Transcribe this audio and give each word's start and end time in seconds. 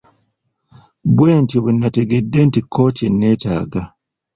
Bwentyo 1.15 1.57
bwe 1.63 1.71
nategedde 1.79 2.39
nti 2.47 2.59
kkooti 2.63 3.01
enneetaaga. 3.09 3.81